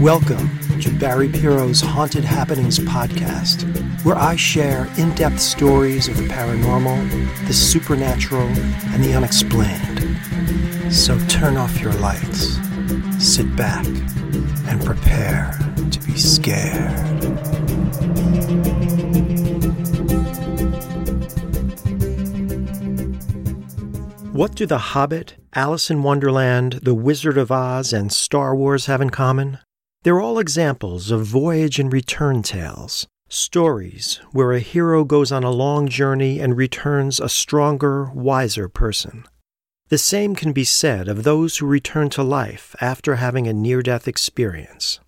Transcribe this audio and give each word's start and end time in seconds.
Welcome 0.00 0.50
to 0.80 0.90
Barry 0.98 1.28
Piro's 1.28 1.80
Haunted 1.80 2.24
Happenings 2.24 2.80
podcast, 2.80 3.62
where 4.04 4.16
I 4.16 4.34
share 4.34 4.88
in 4.98 5.14
depth 5.14 5.38
stories 5.38 6.08
of 6.08 6.16
the 6.16 6.24
paranormal, 6.24 7.46
the 7.46 7.52
supernatural, 7.52 8.48
and 8.48 9.04
the 9.04 9.14
unexplained. 9.14 10.18
So 10.92 11.16
turn 11.28 11.56
off 11.56 11.80
your 11.80 11.92
lights, 11.94 12.58
sit 13.24 13.54
back, 13.54 13.86
and 14.70 14.84
prepare 14.84 15.52
to 15.90 16.00
be 16.06 16.16
scared. 16.16 16.90
What 24.32 24.54
do 24.54 24.66
The 24.66 24.78
Hobbit, 24.78 25.34
Alice 25.54 25.90
in 25.90 26.04
Wonderland, 26.04 26.80
The 26.84 26.94
Wizard 26.94 27.36
of 27.36 27.50
Oz, 27.50 27.92
and 27.92 28.12
Star 28.12 28.54
Wars 28.54 28.86
have 28.86 29.00
in 29.00 29.10
common? 29.10 29.58
They're 30.02 30.20
all 30.20 30.38
examples 30.38 31.10
of 31.10 31.26
voyage 31.26 31.80
and 31.80 31.92
return 31.92 32.42
tales, 32.42 33.08
stories 33.28 34.20
where 34.30 34.52
a 34.52 34.60
hero 34.60 35.02
goes 35.04 35.32
on 35.32 35.42
a 35.42 35.50
long 35.50 35.88
journey 35.88 36.38
and 36.38 36.56
returns 36.56 37.18
a 37.18 37.28
stronger, 37.28 38.10
wiser 38.14 38.68
person. 38.68 39.24
The 39.90 39.98
same 39.98 40.36
can 40.36 40.52
be 40.52 40.62
said 40.62 41.08
of 41.08 41.24
those 41.24 41.56
who 41.56 41.66
return 41.66 42.10
to 42.10 42.22
life 42.22 42.76
after 42.80 43.16
having 43.16 43.48
a 43.48 43.52
near 43.52 43.82
death 43.82 44.06
experience. 44.06 45.00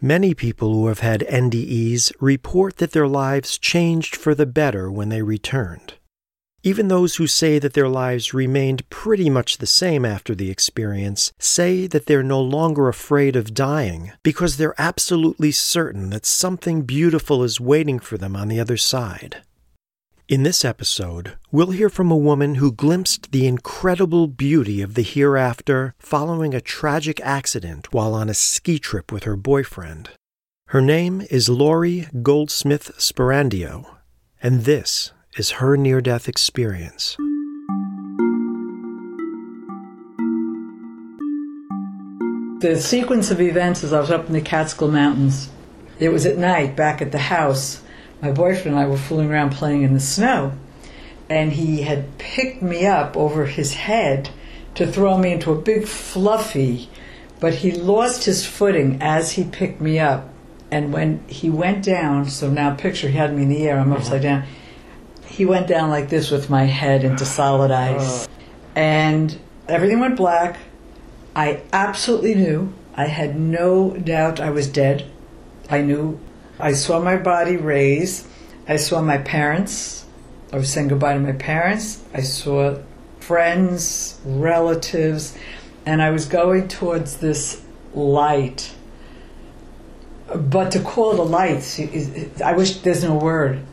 Many 0.00 0.34
people 0.34 0.72
who 0.72 0.88
have 0.88 0.98
had 0.98 1.20
NDEs 1.20 2.12
report 2.20 2.78
that 2.78 2.90
their 2.90 3.06
lives 3.06 3.58
changed 3.58 4.16
for 4.16 4.34
the 4.34 4.44
better 4.44 4.90
when 4.90 5.08
they 5.08 5.22
returned. 5.22 5.94
Even 6.64 6.88
those 6.88 7.14
who 7.16 7.28
say 7.28 7.60
that 7.60 7.74
their 7.74 7.88
lives 7.88 8.34
remained 8.34 8.90
pretty 8.90 9.30
much 9.30 9.58
the 9.58 9.68
same 9.68 10.04
after 10.04 10.34
the 10.34 10.50
experience 10.50 11.32
say 11.38 11.86
that 11.86 12.06
they're 12.06 12.24
no 12.24 12.40
longer 12.40 12.88
afraid 12.88 13.36
of 13.36 13.54
dying 13.54 14.10
because 14.24 14.56
they're 14.56 14.74
absolutely 14.78 15.52
certain 15.52 16.10
that 16.10 16.26
something 16.26 16.82
beautiful 16.82 17.44
is 17.44 17.60
waiting 17.60 18.00
for 18.00 18.18
them 18.18 18.34
on 18.34 18.48
the 18.48 18.58
other 18.58 18.76
side. 18.76 19.42
In 20.26 20.42
this 20.42 20.64
episode, 20.64 21.36
we'll 21.52 21.72
hear 21.72 21.90
from 21.90 22.10
a 22.10 22.16
woman 22.16 22.54
who 22.54 22.72
glimpsed 22.72 23.30
the 23.30 23.46
incredible 23.46 24.26
beauty 24.26 24.80
of 24.80 24.94
the 24.94 25.02
hereafter 25.02 25.94
following 25.98 26.54
a 26.54 26.62
tragic 26.62 27.20
accident 27.20 27.92
while 27.92 28.14
on 28.14 28.30
a 28.30 28.34
ski 28.34 28.78
trip 28.78 29.12
with 29.12 29.24
her 29.24 29.36
boyfriend. 29.36 30.08
Her 30.68 30.80
name 30.80 31.20
is 31.30 31.50
Laurie 31.50 32.08
Goldsmith 32.22 32.92
Sperandio, 32.96 33.84
and 34.42 34.64
this 34.64 35.12
is 35.36 35.60
her 35.60 35.76
near 35.76 36.00
death 36.00 36.26
experience. 36.26 37.18
The 42.60 42.80
sequence 42.80 43.30
of 43.30 43.42
events 43.42 43.84
is 43.84 43.92
I 43.92 44.00
was 44.00 44.10
up 44.10 44.26
in 44.26 44.32
the 44.32 44.40
Catskill 44.40 44.88
Mountains. 44.88 45.50
It 45.98 46.08
was 46.08 46.24
at 46.24 46.38
night 46.38 46.76
back 46.76 47.02
at 47.02 47.12
the 47.12 47.18
house. 47.18 47.82
My 48.24 48.32
boyfriend 48.32 48.76
and 48.76 48.78
I 48.78 48.86
were 48.86 48.96
fooling 48.96 49.30
around 49.30 49.50
playing 49.50 49.82
in 49.82 49.94
the 49.94 50.00
snow, 50.00 50.52
and 51.28 51.52
he 51.52 51.82
had 51.82 52.18
picked 52.18 52.62
me 52.62 52.86
up 52.86 53.16
over 53.16 53.46
his 53.46 53.74
head 53.74 54.30
to 54.74 54.86
throw 54.86 55.16
me 55.18 55.32
into 55.32 55.52
a 55.52 55.60
big 55.60 55.86
fluffy, 55.86 56.88
but 57.38 57.54
he 57.54 57.70
lost 57.70 58.24
his 58.24 58.44
footing 58.44 58.98
as 59.00 59.32
he 59.32 59.44
picked 59.44 59.80
me 59.80 59.98
up. 60.00 60.28
And 60.70 60.92
when 60.92 61.22
he 61.28 61.50
went 61.50 61.84
down, 61.84 62.28
so 62.28 62.50
now 62.50 62.74
picture 62.74 63.08
he 63.08 63.16
had 63.16 63.34
me 63.34 63.42
in 63.42 63.48
the 63.48 63.68
air, 63.68 63.78
I'm 63.78 63.92
uh-huh. 63.92 64.00
upside 64.00 64.22
down 64.22 64.44
he 65.34 65.44
went 65.44 65.66
down 65.66 65.90
like 65.90 66.08
this 66.08 66.30
with 66.30 66.48
my 66.48 66.64
head 66.64 67.04
into 67.04 67.24
solid 67.24 67.70
ice. 67.70 68.24
Uh. 68.24 68.30
And 68.76 69.38
everything 69.68 70.00
went 70.00 70.16
black. 70.16 70.58
I 71.34 71.62
absolutely 71.72 72.34
knew. 72.34 72.72
I 72.96 73.06
had 73.06 73.38
no 73.38 73.90
doubt 73.96 74.40
I 74.40 74.50
was 74.50 74.68
dead. 74.68 75.10
I 75.68 75.80
knew. 75.80 76.20
I 76.58 76.72
saw 76.72 77.00
my 77.00 77.16
body 77.16 77.56
raise. 77.56 78.26
I 78.68 78.76
saw 78.76 79.00
my 79.00 79.18
parents. 79.18 80.04
I 80.52 80.56
was 80.56 80.72
saying 80.72 80.88
goodbye 80.88 81.14
to 81.14 81.20
my 81.20 81.32
parents. 81.32 82.02
I 82.14 82.20
saw 82.20 82.78
friends, 83.20 84.20
relatives, 84.24 85.36
and 85.84 86.00
I 86.00 86.10
was 86.10 86.26
going 86.26 86.68
towards 86.68 87.16
this 87.16 87.62
light. 87.92 88.74
But 90.34 90.70
to 90.72 90.80
call 90.80 91.12
it 91.12 91.18
a 91.18 91.22
light, 91.22 91.80
I 92.44 92.52
wish 92.52 92.78
there's 92.78 93.04
no 93.04 93.14
word 93.14 93.64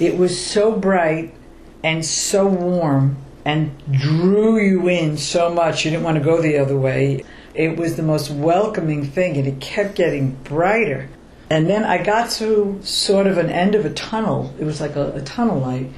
it 0.00 0.16
was 0.16 0.44
so 0.44 0.72
bright 0.72 1.34
and 1.82 2.04
so 2.04 2.46
warm 2.46 3.16
and 3.44 3.72
drew 3.90 4.60
you 4.60 4.88
in 4.88 5.16
so 5.16 5.52
much 5.52 5.84
you 5.84 5.90
didn't 5.90 6.04
want 6.04 6.18
to 6.18 6.24
go 6.24 6.40
the 6.40 6.58
other 6.58 6.78
way. 6.78 7.24
It 7.54 7.76
was 7.76 7.96
the 7.96 8.02
most 8.02 8.30
welcoming 8.30 9.04
thing 9.04 9.36
and 9.36 9.46
it 9.46 9.60
kept 9.60 9.96
getting 9.96 10.32
brighter. 10.44 11.08
And 11.50 11.68
then 11.68 11.84
I 11.84 12.02
got 12.02 12.30
to 12.32 12.78
sort 12.82 13.26
of 13.26 13.38
an 13.38 13.48
end 13.48 13.74
of 13.74 13.86
a 13.86 13.90
tunnel. 13.90 14.54
It 14.58 14.64
was 14.64 14.80
like 14.80 14.96
a, 14.96 15.12
a 15.12 15.22
tunnel 15.22 15.60
light. 15.60 15.90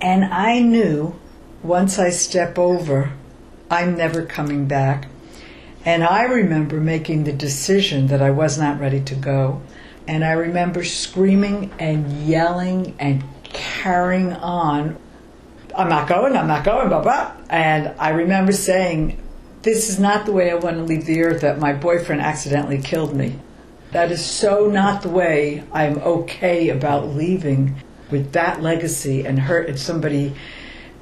And 0.00 0.24
I 0.24 0.60
knew 0.60 1.14
once 1.62 1.98
I 1.98 2.10
step 2.10 2.58
over, 2.58 3.12
I'm 3.70 3.96
never 3.96 4.24
coming 4.26 4.66
back. 4.66 5.06
And 5.84 6.02
I 6.02 6.24
remember 6.24 6.80
making 6.80 7.24
the 7.24 7.32
decision 7.32 8.08
that 8.08 8.22
I 8.22 8.30
was 8.30 8.58
not 8.58 8.80
ready 8.80 9.00
to 9.02 9.14
go. 9.14 9.62
And 10.06 10.24
I 10.24 10.32
remember 10.32 10.84
screaming 10.84 11.72
and 11.78 12.26
yelling 12.26 12.94
and 12.98 13.22
carrying 13.44 14.32
on. 14.32 14.96
I'm 15.76 15.88
not 15.88 16.08
going, 16.08 16.36
I'm 16.36 16.46
not 16.46 16.64
going, 16.64 16.88
blah, 16.88 17.02
blah. 17.02 17.32
And 17.48 17.94
I 17.98 18.10
remember 18.10 18.52
saying, 18.52 19.20
This 19.62 19.88
is 19.88 19.98
not 19.98 20.26
the 20.26 20.32
way 20.32 20.50
I 20.50 20.54
want 20.54 20.76
to 20.76 20.82
leave 20.82 21.06
the 21.06 21.22
earth, 21.22 21.40
that 21.42 21.58
my 21.58 21.72
boyfriend 21.72 22.20
accidentally 22.20 22.78
killed 22.78 23.14
me. 23.14 23.38
That 23.94 24.10
is 24.10 24.24
so 24.24 24.66
not 24.66 25.02
the 25.02 25.08
way 25.08 25.62
I'm 25.72 25.98
okay 25.98 26.70
about 26.70 27.14
leaving 27.14 27.76
with 28.10 28.32
that 28.32 28.60
legacy 28.60 29.24
and 29.24 29.38
hurt 29.38 29.70
at 29.70 29.78
somebody. 29.78 30.34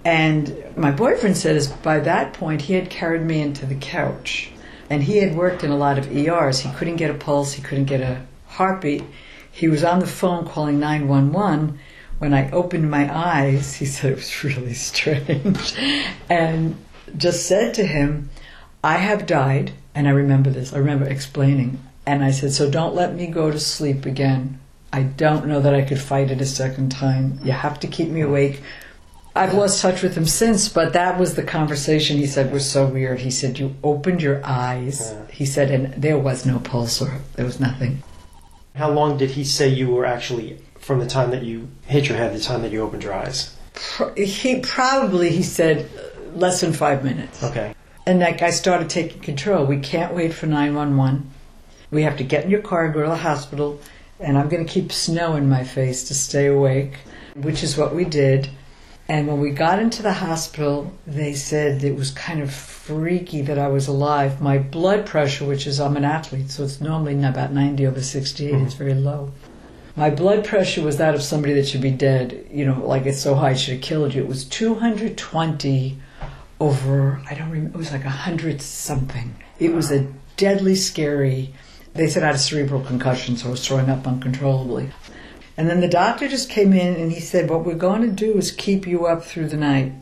And 0.05 0.63
my 0.77 0.91
boyfriend 0.91 1.39
says 1.39 1.69
by 1.69 2.01
that 2.01 2.35
point 2.35 2.61
he 2.61 2.75
had 2.75 2.91
carried 2.91 3.23
me 3.23 3.41
into 3.41 3.65
the 3.65 3.77
couch. 3.77 4.51
And 4.91 5.03
he 5.03 5.17
had 5.17 5.35
worked 5.35 5.65
in 5.65 5.71
a 5.71 5.77
lot 5.77 5.97
of 5.97 6.15
ERs. 6.15 6.61
He 6.61 6.71
couldn't 6.73 6.97
get 6.97 7.11
a 7.11 7.15
pulse, 7.15 7.55
he 7.55 7.63
couldn't 7.63 7.87
get 7.87 8.03
a 8.03 8.27
heartbeat. 8.47 9.05
He 9.51 9.69
was 9.69 9.85
on 9.85 10.01
the 10.01 10.07
phone 10.07 10.47
calling 10.47 10.79
911. 10.79 11.79
When 12.19 12.35
I 12.35 12.51
opened 12.51 12.91
my 12.91 13.11
eyes, 13.11 13.73
he 13.73 13.87
said 13.87 14.13
it 14.13 14.17
was 14.17 14.45
really 14.45 14.75
strange 14.75 15.75
and 16.29 16.77
just 17.17 17.47
said 17.47 17.73
to 17.73 17.87
him, 17.87 18.29
I 18.85 18.99
have 18.99 19.25
died. 19.25 19.73
And 19.95 20.07
I 20.07 20.11
remember 20.11 20.51
this, 20.51 20.75
I 20.75 20.77
remember 20.77 21.07
explaining. 21.07 21.79
And 22.07 22.25
I 22.25 22.31
said, 22.31 22.53
So 22.53 22.71
don't 22.71 22.95
let 22.95 23.15
me 23.15 23.27
go 23.27 23.51
to 23.51 23.59
sleep 23.59 24.07
again. 24.07 24.61
I 24.93 25.03
don't 25.03 25.47
know 25.47 25.61
that 25.61 25.75
I 25.75 25.83
could 25.83 26.01
fight 26.01 26.31
it 26.31 26.41
a 26.41 26.47
second 26.47 26.91
time. 26.91 27.39
You 27.43 27.53
have 27.53 27.81
to 27.81 27.87
keep 27.87 28.09
me 28.09 28.21
awake. 28.21 28.63
I've 29.35 29.55
lost 29.55 29.81
touch 29.81 30.03
with 30.03 30.15
him 30.15 30.27
since, 30.27 30.69
but 30.69 30.93
that 30.93 31.19
was 31.19 31.35
the 31.35 31.43
conversation 31.43 32.19
he 32.19 32.27
said 32.27 32.53
was 32.53 32.71
so 32.71 32.87
weird. 32.87 33.21
He 33.21 33.31
said, 33.31 33.59
You 33.59 33.75
opened 33.83 34.21
your 34.21 34.45
eyes. 34.45 35.15
He 35.31 35.47
said, 35.47 35.71
and 35.71 35.95
there 35.95 36.19
was 36.19 36.45
no 36.45 36.59
pulse 36.59 37.01
or 37.01 37.21
there 37.37 37.47
was 37.47 37.59
nothing. 37.59 38.03
How 38.75 38.91
long 38.91 39.17
did 39.17 39.31
he 39.31 39.45
say 39.45 39.69
you 39.69 39.91
were 39.91 40.05
actually 40.05 40.59
from 40.79 40.99
the 40.99 41.07
time 41.07 41.31
that 41.31 41.43
you 41.43 41.69
hit 41.87 42.09
your 42.09 42.19
head, 42.19 42.33
to 42.33 42.39
the 42.39 42.45
time 42.45 42.63
that 42.63 42.73
you 42.73 42.83
opened 42.83 43.05
your 43.05 43.15
eyes? 43.15 43.57
He 44.17 44.61
probably 44.61 45.31
he 45.31 45.43
said 45.43 45.89
less 46.35 46.61
than 46.61 46.75
five 46.75 47.03
minutes. 47.03 47.43
Okay. 47.43 47.75
And 48.07 48.21
that 48.21 48.39
guy 48.39 48.51
started 48.51 48.91
taking 48.91 49.21
control. 49.21 49.65
We 49.65 49.79
can't 49.79 50.15
wait 50.15 50.35
for 50.35 50.47
nine 50.47 50.75
one 50.75 50.97
one. 50.97 51.31
We 51.93 52.03
have 52.03 52.17
to 52.17 52.25
get 52.25 52.45
in 52.45 52.51
your 52.51 52.63
car 52.63 52.87
and 52.87 52.95
go 52.95 53.03
to 53.03 53.09
the 53.09 53.17
hospital. 53.17 53.81
And 54.19 54.37
I'm 54.37 54.49
going 54.49 54.67
to 54.67 54.73
keep 54.73 54.91
snow 54.91 55.37
in 55.37 55.49
my 55.49 55.63
face 55.63 56.05
to 56.09 56.15
stay 56.15 56.47
awake, 56.47 56.95
which 57.37 57.63
is 57.63 57.77
what 57.77 57.95
we 57.95 58.05
did. 58.05 58.51
And 59.09 59.27
when 59.29 59.41
we 59.41 59.51
got 59.51 59.79
into 59.79 60.03
the 60.03 60.13
hospital, 60.13 60.93
they 61.07 61.35
said 61.35 61.85
it 61.85 61.97
was 61.97 62.11
kind 62.11 62.41
of 62.41 62.53
freaky 62.53 63.43
that 63.43 63.59
I 63.59 63.69
was 63.69 63.89
alive. 63.89 64.41
My 64.41 64.59
blood 64.59 65.07
pressure, 65.07 65.45
which 65.45 65.67
is, 65.67 65.81
I'm 65.81 65.97
an 65.97 66.05
athlete, 66.05 66.51
so 66.51 66.65
it's 66.65 66.81
normally 66.81 67.23
about 67.23 67.53
90 67.53 67.87
over 67.87 68.01
68, 68.01 68.55
mm-hmm. 68.55 68.65
it's 68.65 68.75
very 68.75 68.95
low. 68.95 69.33
My 69.97 70.09
blood 70.09 70.45
pressure 70.45 70.83
was 70.83 70.97
that 70.97 71.15
of 71.15 71.23
somebody 71.23 71.53
that 71.55 71.67
should 71.67 71.83
be 71.83 71.91
dead. 71.91 72.47
You 72.51 72.65
know, 72.65 72.87
like 72.87 73.05
it's 73.05 73.21
so 73.21 73.35
high, 73.35 73.51
it 73.51 73.59
should 73.59 73.75
have 73.75 73.83
killed 73.83 74.15
you. 74.15 74.23
It 74.23 74.29
was 74.29 74.45
220 74.45 75.99
over, 76.61 77.21
I 77.29 77.35
don't 77.35 77.51
remember, 77.51 77.77
it 77.77 77.79
was 77.79 77.93
like 77.93 78.05
100 78.05 78.63
something. 78.63 79.35
It 79.59 79.75
was 79.75 79.91
a 79.91 80.07
deadly 80.37 80.77
scary, 80.77 81.53
they 81.95 82.09
said 82.09 82.23
I 82.23 82.27
had 82.27 82.35
a 82.37 82.39
cerebral 82.39 82.81
concussion, 82.81 83.37
so 83.37 83.49
I 83.49 83.51
was 83.51 83.67
throwing 83.67 83.91
up 83.91 84.07
uncontrollably. 84.07 84.91
And 85.57 85.69
then 85.69 85.81
the 85.81 85.89
doctor 85.89 86.29
just 86.29 86.49
came 86.49 86.73
in 86.73 86.95
and 86.97 87.13
he 87.13 87.21
said, 87.21 87.51
What 87.51 87.65
we're 87.65 87.75
going 87.75 88.03
to 88.03 88.09
do 88.11 88.39
is 88.39 88.51
keep 88.51 88.87
you 88.87 89.07
up 89.07 89.25
through 89.25 89.49
the 89.49 89.57
night. 89.59 89.93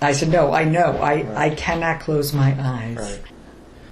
I 0.00 0.12
said, 0.12 0.28
No, 0.28 0.52
I 0.52 0.64
know. 0.64 0.98
I, 0.98 1.22
right. 1.22 1.26
I 1.36 1.50
cannot 1.54 2.00
close 2.00 2.32
my 2.32 2.54
eyes. 2.58 2.96
Right. 2.96 3.20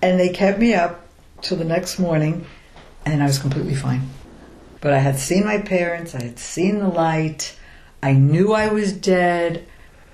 And 0.02 0.18
they 0.20 0.28
kept 0.30 0.58
me 0.58 0.74
up 0.74 1.04
till 1.42 1.56
the 1.56 1.64
next 1.64 1.98
morning. 1.98 2.46
and 3.04 3.22
I 3.22 3.26
was 3.26 3.38
completely 3.38 3.74
fine. 3.74 4.08
But 4.80 4.92
I 4.92 4.98
had 4.98 5.18
seen 5.18 5.44
my 5.44 5.58
parents, 5.58 6.14
I 6.14 6.22
had 6.22 6.38
seen 6.38 6.78
the 6.78 6.88
light, 6.88 7.56
I 8.02 8.12
knew 8.12 8.52
I 8.52 8.68
was 8.68 8.92
dead. 8.92 9.66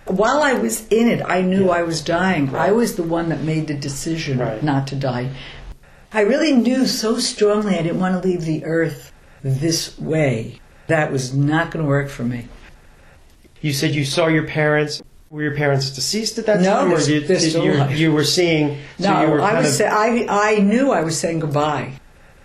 While 0.06 0.42
I 0.42 0.54
was 0.54 0.86
in 0.88 1.08
it, 1.08 1.20
I 1.24 1.40
knew 1.42 1.68
I 1.68 1.82
was 1.82 2.00
dying. 2.00 2.54
I 2.54 2.72
was 2.72 2.96
the 2.96 3.02
one 3.02 3.28
that 3.28 3.42
made 3.42 3.66
the 3.66 3.74
decision 3.74 4.38
Right. 4.38 4.62
not 4.62 4.86
to 4.88 4.96
die. 4.96 5.30
I 6.16 6.22
really 6.22 6.52
knew 6.52 6.86
so 6.86 7.18
strongly 7.18 7.78
I 7.78 7.82
didn't 7.82 8.00
want 8.00 8.20
to 8.22 8.26
leave 8.26 8.40
the 8.46 8.64
earth 8.64 9.12
this 9.42 9.98
way. 9.98 10.60
That 10.86 11.12
was 11.12 11.34
not 11.34 11.70
going 11.70 11.84
to 11.84 11.88
work 11.88 12.08
for 12.08 12.24
me. 12.24 12.48
You 13.60 13.74
said 13.74 13.94
you 13.94 14.06
saw 14.06 14.26
your 14.28 14.44
parents. 14.46 15.02
Were 15.28 15.42
your 15.42 15.54
parents 15.56 15.90
deceased 15.90 16.38
at 16.38 16.46
that 16.46 16.60
No, 16.62 16.70
time, 16.70 16.92
or 16.92 16.98
they're- 17.00 17.20
they're 17.20 17.38
still 17.38 17.64
you, 17.64 17.72
alive. 17.74 17.96
you 17.98 18.12
were 18.12 18.24
seeing? 18.24 18.78
So 18.98 19.12
No, 19.12 19.22
you 19.26 19.30
were 19.32 19.42
I 19.42 19.58
was. 19.60 19.66
of- 19.68 19.74
Say, 19.74 19.86
I 19.86 20.24
I 20.28 20.56
knew 20.60 20.90
I 20.90 21.02
was 21.02 21.18
saying 21.18 21.40
goodbye. 21.40 21.92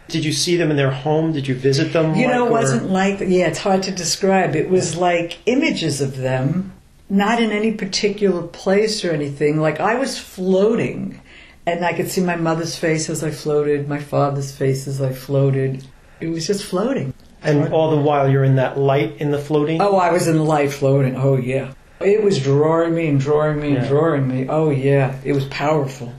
Did 0.09 0.25
you 0.25 0.33
see 0.33 0.57
them 0.57 0.69
in 0.69 0.75
their 0.75 0.91
home? 0.91 1.31
Did 1.31 1.47
you 1.47 1.55
visit 1.55 1.93
them? 1.93 2.15
You 2.15 2.27
know, 2.27 2.45
it 2.45 2.49
or- 2.49 2.51
wasn't 2.51 2.91
like 2.91 3.19
yeah. 3.21 3.47
It's 3.47 3.59
hard 3.59 3.83
to 3.83 3.91
describe. 3.91 4.55
It 4.57 4.69
was 4.69 4.97
like 4.97 5.37
images 5.45 6.01
of 6.01 6.17
them, 6.17 6.73
not 7.09 7.41
in 7.41 7.51
any 7.51 7.71
particular 7.71 8.41
place 8.41 9.05
or 9.05 9.11
anything. 9.11 9.61
Like 9.61 9.79
I 9.79 9.95
was 9.95 10.17
floating, 10.17 11.21
and 11.65 11.85
I 11.85 11.93
could 11.93 12.09
see 12.09 12.21
my 12.21 12.35
mother's 12.35 12.75
face 12.75 13.09
as 13.09 13.23
I 13.23 13.31
floated, 13.31 13.87
my 13.87 13.99
father's 13.99 14.51
face 14.51 14.87
as 14.87 15.01
I 15.01 15.13
floated. 15.13 15.85
It 16.19 16.27
was 16.27 16.45
just 16.47 16.63
floating. 16.63 17.13
And 17.43 17.73
all 17.73 17.89
the 17.91 18.01
while 18.01 18.29
you're 18.29 18.43
in 18.43 18.55
that 18.57 18.77
light 18.77 19.17
in 19.17 19.31
the 19.31 19.39
floating. 19.39 19.81
Oh, 19.81 19.95
I 19.97 20.11
was 20.11 20.27
in 20.27 20.37
the 20.37 20.43
light 20.43 20.71
floating. 20.71 21.15
Oh 21.15 21.37
yeah, 21.37 21.73
it 21.99 22.23
was 22.23 22.41
drawing 22.41 22.93
me 22.93 23.07
and 23.07 23.19
drawing 23.19 23.59
me 23.59 23.73
Yeah. 23.73 23.79
and 23.79 23.87
drawing 23.87 24.27
me. 24.27 24.45
Oh 24.47 24.69
yeah, 24.69 25.15
it 25.23 25.33
was 25.33 25.45
powerful. 25.45 26.13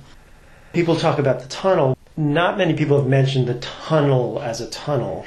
People 0.72 0.96
talk 0.96 1.18
about 1.18 1.40
the 1.40 1.48
tunnel. 1.48 1.96
Not 2.16 2.58
many 2.58 2.74
people 2.74 2.98
have 2.98 3.06
mentioned 3.08 3.46
the 3.46 3.54
tunnel 3.60 4.40
as 4.42 4.60
a 4.60 4.68
tunnel. 4.70 5.24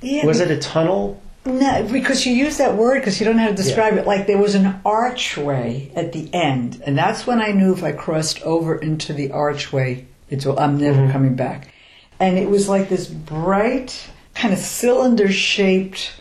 Yeah, 0.00 0.24
Was 0.26 0.40
it 0.40 0.50
a 0.50 0.58
tunnel? 0.58 1.20
No, 1.46 1.86
because 1.90 2.26
you 2.26 2.34
use 2.34 2.58
that 2.58 2.74
word 2.76 3.00
because 3.00 3.20
you 3.20 3.24
don't 3.24 3.36
know 3.36 3.44
how 3.44 3.48
to 3.50 3.54
describe 3.54 3.94
it. 3.96 4.06
Like 4.06 4.26
there 4.26 4.36
was 4.38 4.56
an 4.56 4.80
archway 4.84 5.92
at 5.94 6.12
the 6.12 6.28
end, 6.34 6.82
and 6.84 6.98
that's 6.98 7.24
when 7.26 7.40
I 7.40 7.52
knew 7.52 7.72
if 7.72 7.84
I 7.84 7.92
crossed 7.92 8.42
over 8.42 8.74
into 8.76 9.12
the 9.12 9.30
archway, 9.30 10.06
it's 10.28 10.44
I'm 10.44 10.76
never 10.78 11.02
Mhm. 11.02 11.12
coming 11.12 11.34
back. 11.36 11.68
And 12.18 12.36
it 12.36 12.50
was 12.50 12.68
like 12.68 12.88
this 12.88 13.06
bright, 13.06 13.96
kind 14.34 14.52
of 14.52 14.58
cylinder-shaped 14.58 16.12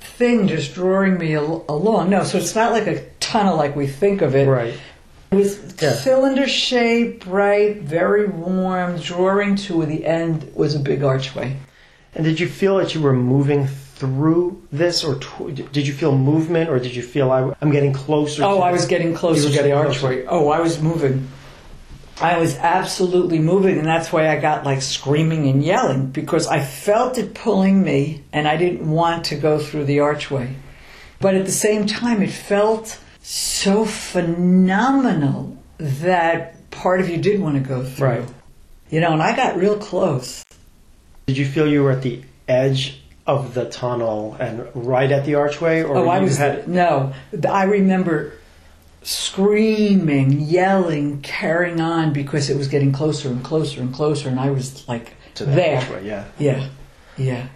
thing 0.00 0.48
just 0.48 0.74
drawing 0.74 1.18
me 1.18 1.36
al- 1.36 1.64
along. 1.68 2.10
No, 2.10 2.24
so 2.24 2.38
it's 2.38 2.54
not 2.56 2.72
like 2.72 2.86
a 2.88 3.02
tunnel 3.20 3.56
like 3.56 3.76
we 3.76 3.86
think 3.86 4.20
of 4.20 4.34
it. 4.34 4.48
Right. 4.48 4.74
It 5.30 5.36
was 5.36 5.58
Yeah. 5.80 5.92
cylinder 5.92 6.48
shaped, 6.48 7.24
bright, 7.26 7.82
very 7.82 8.26
warm, 8.26 8.96
drawing 8.98 9.54
to 9.56 9.84
the 9.86 10.06
end 10.06 10.50
was 10.54 10.74
a 10.74 10.78
big 10.78 11.04
archway. 11.04 11.56
And 12.14 12.24
did 12.24 12.40
you 12.40 12.48
feel 12.48 12.78
that 12.78 12.94
you 12.94 13.00
were 13.02 13.12
moving 13.12 13.66
through 13.96 14.62
this, 14.70 15.02
or 15.04 15.16
tw- 15.16 15.54
did 15.72 15.86
you 15.86 15.92
feel 15.94 16.16
movement, 16.16 16.68
or 16.68 16.78
did 16.78 16.94
you 16.94 17.02
feel 17.02 17.32
I, 17.32 17.54
am 17.62 17.70
getting 17.70 17.94
closer? 17.94 18.44
Oh, 18.44 18.58
to 18.58 18.62
I 18.62 18.72
was 18.72 18.86
getting 18.86 19.14
closer 19.14 19.40
You 19.40 19.46
were 19.46 19.56
to 19.56 19.62
the 19.62 19.68
getting 19.68 19.84
closer. 19.84 20.06
archway. 20.06 20.26
Oh, 20.26 20.48
I 20.50 20.60
was 20.60 20.80
moving. 20.80 21.28
I 22.20 22.38
was 22.38 22.56
absolutely 22.56 23.38
moving, 23.38 23.78
and 23.78 23.86
that's 23.86 24.12
why 24.12 24.28
I 24.28 24.38
got 24.38 24.64
like 24.64 24.82
screaming 24.82 25.48
and 25.48 25.64
yelling 25.64 26.06
because 26.08 26.46
I 26.46 26.62
felt 26.62 27.18
it 27.18 27.34
pulling 27.34 27.82
me, 27.82 28.22
and 28.32 28.46
I 28.46 28.56
didn't 28.56 28.88
want 28.88 29.26
to 29.26 29.36
go 29.36 29.58
through 29.58 29.84
the 29.84 30.00
archway. 30.00 30.54
But 31.18 31.34
at 31.34 31.46
the 31.46 31.52
same 31.52 31.86
time, 31.86 32.22
it 32.22 32.30
felt 32.30 33.00
so 33.22 33.86
phenomenal 33.86 35.56
that 35.78 36.70
part 36.70 37.00
of 37.00 37.08
you 37.08 37.16
did 37.16 37.40
want 37.40 37.54
to 37.54 37.66
go 37.66 37.82
through. 37.82 38.06
Right. 38.06 38.28
You 38.90 39.00
know, 39.00 39.12
and 39.12 39.22
I 39.22 39.34
got 39.34 39.56
real 39.56 39.78
close. 39.78 40.44
Did 41.26 41.38
you 41.38 41.46
feel 41.46 41.66
you 41.66 41.82
were 41.82 41.90
at 41.90 42.02
the 42.02 42.22
edge 42.46 43.02
of 43.26 43.54
the 43.54 43.64
tunnel 43.64 44.36
and 44.38 44.66
right 44.74 45.10
at 45.10 45.24
the 45.24 45.34
archway, 45.34 45.82
or 45.82 45.96
Oh, 45.96 46.08
I 46.08 46.20
was 46.20 46.36
had 46.38 46.68
no. 46.68 47.12
I 47.48 47.64
remember 47.64 48.32
screaming, 49.02 50.40
yelling, 50.40 51.20
carrying 51.22 51.80
on 51.80 52.12
because 52.12 52.50
it 52.50 52.56
was 52.56 52.68
getting 52.68 52.92
closer 52.92 53.28
and 53.28 53.42
closer 53.44 53.80
and 53.80 53.92
closer, 53.94 54.28
and 54.28 54.38
I 54.38 54.50
was 54.50 54.86
like 54.88 55.14
to 55.34 55.44
the 55.44 55.52
there. 55.52 55.78
archway? 55.78 56.06
Yeah. 56.06 56.24
Yeah, 56.38 56.68
yeah. 57.16 57.46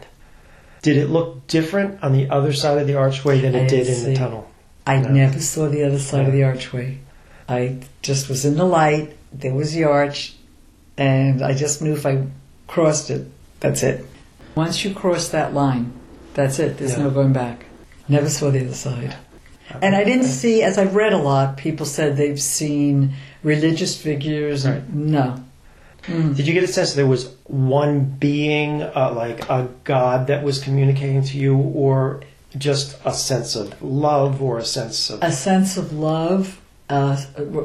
Did 0.82 0.96
it 0.96 1.08
look 1.11 1.46
different 1.46 2.02
on 2.02 2.12
the 2.12 2.31
other 2.31 2.52
side 2.52 2.78
of 2.78 2.87
the 2.87 2.94
archway 2.96 3.40
than 3.40 3.55
it 3.55 3.69
did 3.69 3.87
in 3.87 4.05
the 4.05 4.16
tunnel? 4.16 4.49
I 4.87 4.96
No. 5.00 5.11
never 5.11 5.38
saw 5.40 5.69
the 5.69 5.84
other 5.84 5.99
side 5.99 6.26
of 6.26 6.32
the 6.32 6.43
archway. 6.44 6.99
I 7.49 7.76
just 8.02 8.28
was 8.28 8.44
in 8.44 8.56
the 8.56 8.64
light. 8.64 9.16
There 9.32 9.52
was 9.55 9.73
the 9.75 9.84
arch, 9.84 10.34
and 10.96 11.43
I 11.43 11.52
just 11.55 11.82
knew 11.82 11.93
if 11.93 12.06
I 12.06 12.25
crossed 12.66 13.11
it, 13.11 13.26
that's 13.61 13.82
it. 13.82 14.06
Once 14.55 14.85
you 14.85 14.93
cross 14.94 15.29
that 15.29 15.55
line, 15.55 15.93
that's 16.35 16.58
it. 16.58 16.79
There's 16.79 16.93
Yeah. 16.97 17.05
no 17.05 17.11
going 17.11 17.32
back. 17.32 17.64
Never 18.08 18.29
saw 18.29 18.50
the 18.50 18.64
other 18.64 18.75
side. 18.75 19.14
And 19.81 19.94
I 19.94 20.02
didn't 20.02 20.26
see, 20.26 20.62
as 20.62 20.79
I've 20.79 20.97
read 20.97 21.12
a 21.12 21.19
lot, 21.19 21.56
people 21.56 21.87
said 21.87 22.17
they've 22.17 22.41
seen 22.41 23.12
religious 23.44 23.97
figures. 23.97 24.67
Right. 24.67 24.93
No. 24.93 25.37
Mm. 26.05 26.35
Did 26.35 26.49
you 26.49 26.55
get 26.55 26.64
a 26.64 26.67
sense 26.67 26.94
there 26.94 27.06
was 27.06 27.31
one 27.44 28.17
being, 28.19 28.82
uh, 28.82 29.12
like 29.14 29.49
a 29.49 29.69
god, 29.85 30.26
that 30.26 30.43
was 30.43 30.58
communicating 30.58 31.23
to 31.23 31.38
you, 31.38 31.56
or 31.56 32.23
just 32.58 32.97
a 33.05 33.12
sense 33.14 33.55
of 33.55 33.81
love, 33.81 34.43
or 34.43 34.58
a 34.58 34.64
sense 34.64 35.08
of 35.11 35.23
A 35.23 35.31
sense 35.31 35.76
of 35.76 35.93
love, 35.93 36.61
uh, 36.88 37.17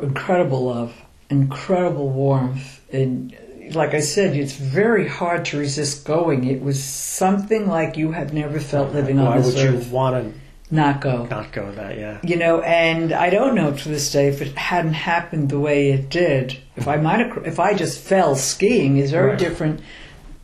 incredible 0.04 0.66
love, 0.66 0.94
incredible 1.32 2.10
warmth. 2.10 2.82
And 2.94 3.36
like 3.74 3.94
I 3.94 4.00
said, 4.02 4.36
it's 4.36 4.54
very 4.54 5.08
hard 5.08 5.46
to 5.46 5.58
resist 5.58 6.06
going. 6.06 6.46
It 6.46 6.62
was 6.62 6.84
something 6.84 7.68
like 7.68 7.98
you 7.98 8.12
have 8.12 8.34
never 8.34 8.60
felt 8.60 8.94
living 8.94 9.18
Why 9.18 9.28
on 9.38 9.38
this 9.42 9.56
would 9.56 9.58
you 9.86 9.92
want 9.92 10.34
to 10.34 10.74
Not 10.76 11.02
go. 11.02 11.26
not 11.26 11.52
go 11.52 11.72
that? 11.72 11.98
Yeah. 11.98 12.20
You 12.24 12.38
know, 12.38 12.62
and 12.62 13.12
I 13.14 13.30
don't 13.30 13.56
know 13.56 13.72
to 13.72 13.90
this 13.90 14.12
day 14.12 14.28
if 14.28 14.42
it 14.42 14.56
hadn't 14.58 14.94
happened 14.94 15.50
the 15.50 15.60
way 15.60 15.92
it 15.92 16.10
did. 16.10 16.58
If 16.76 16.88
I 16.88 16.98
might 16.98 17.20
have, 17.20 17.46
if 17.48 17.60
I 17.60 17.74
just 17.74 18.00
fell 18.00 18.36
skiing, 18.36 18.98
is 18.98 19.12
very 19.12 19.32
Right. 19.32 19.40
different 19.40 19.80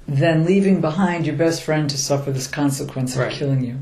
than 0.08 0.46
leaving 0.46 0.82
behind 0.82 1.26
your 1.26 1.36
best 1.36 1.62
friend 1.64 1.90
to 1.90 1.98
suffer 1.98 2.32
this 2.32 2.48
consequence 2.48 3.14
of 3.16 3.22
Right. 3.22 3.32
killing 3.32 3.64
you. 3.64 3.76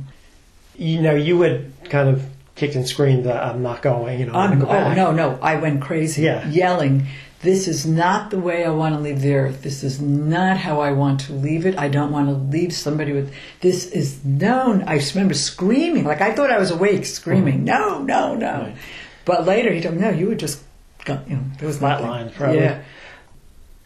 You 0.75 1.01
know, 1.01 1.15
you 1.15 1.37
would 1.37 1.71
kind 1.89 2.09
of 2.09 2.23
kicked 2.55 2.75
and 2.75 2.87
screamed 2.87 3.25
that 3.25 3.41
I'm 3.43 3.61
not 3.63 3.81
going. 3.81 4.19
You 4.19 4.25
know, 4.27 4.33
I'm 4.33 4.51
I'm, 4.53 4.59
go 4.59 4.65
oh 4.65 4.69
back. 4.69 4.97
no, 4.97 5.11
no! 5.11 5.39
I 5.41 5.55
went 5.55 5.81
crazy, 5.81 6.23
Yeah. 6.23 6.47
yelling. 6.49 7.05
This 7.41 7.69
is 7.69 7.85
not 7.85 8.31
the 8.31 8.39
way 8.39 8.65
I 8.65 8.69
want 8.69 8.95
to 8.95 9.01
leave 9.01 9.21
the 9.21 9.33
earth. 9.33 9.61
This 9.61 9.81
is 9.81 10.01
not 10.01 10.57
how 10.57 10.81
I 10.81 10.91
want 10.91 11.21
to 11.21 11.33
leave 11.33 11.65
it. 11.65 11.77
I 11.77 11.87
don't 11.87 12.11
want 12.11 12.27
to 12.27 12.33
leave 12.33 12.73
somebody 12.73 13.13
with. 13.13 13.33
This 13.61 13.85
is 13.85 14.23
known. 14.25 14.83
I 14.83 14.97
just 14.97 15.15
remember 15.15 15.33
screaming, 15.33 16.03
like 16.03 16.19
I 16.19 16.33
thought 16.35 16.51
I 16.51 16.59
was 16.59 16.71
awake, 16.71 17.05
screaming, 17.05 17.63
"No, 17.63 18.01
no, 18.01 18.35
no!" 18.35 18.47
Mm-hmm. 18.47 18.65
Right. 18.65 18.75
But 19.23 19.45
later 19.45 19.71
he 19.71 19.79
told 19.79 19.95
me, 19.95 20.01
"No, 20.01 20.09
you 20.09 20.27
were 20.27 20.35
just, 20.35 20.61
you 21.07 21.13
know, 21.13 21.43
there 21.59 21.67
was 21.67 21.79
nothing." 21.79 22.07
Flatlined, 22.07 22.33
probably. 22.33 22.59
Yeah, 22.59 22.81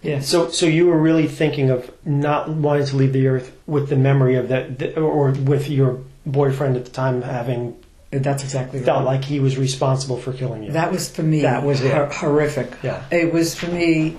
yeah. 0.01 0.20
So, 0.22 0.50
so 0.50 0.66
you 0.66 0.88
were 0.88 0.98
really 0.98 1.27
thinking 1.27 1.70
of 1.70 1.92
not 2.06 2.50
wanting 2.50 2.88
to 2.88 2.96
leave 2.96 3.13
the 3.13 3.27
earth 3.27 3.56
with 3.68 3.89
the 3.89 3.98
memory 3.98 4.36
of 4.36 4.48
that, 4.48 4.98
or 4.98 5.30
with 5.32 5.70
your 5.70 6.00
boyfriend 6.25 6.75
at 6.75 6.86
the 6.86 6.92
time 6.92 7.22
having 7.22 7.75
That's 8.22 8.43
exactly 8.43 8.79
right. 8.79 8.86
felt 8.86 9.05
like 9.05 9.24
he 9.24 9.39
was 9.39 9.58
responsible 9.58 10.17
for 10.17 10.34
killing 10.34 10.63
you. 10.63 10.72
That 10.74 10.91
was 10.91 11.10
for 11.10 11.24
me. 11.24 11.41
That 11.41 11.63
was 11.63 11.82
it. 11.82 11.91
hor- 11.93 12.08
horrific. 12.08 12.72
Yeah. 12.84 13.03
It 13.12 13.34
was 13.34 13.55
for 13.55 13.67
me, 13.67 14.17